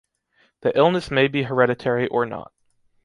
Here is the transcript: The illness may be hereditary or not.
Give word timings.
The 0.61 0.75
illness 0.75 1.11
may 1.11 1.27
be 1.27 1.43
hereditary 1.43 2.07
or 2.07 2.25
not. 2.25 2.51